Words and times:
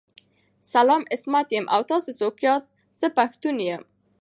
سلام 0.73 1.03
عصمت 1.13 1.47
یم 1.55 1.65
او 1.75 1.81
تاسو 1.91 2.09
څوک 2.19 2.35
ياست 2.47 2.69
ذه 2.99 3.07
پښتون 3.17 3.55
یم 3.67 3.83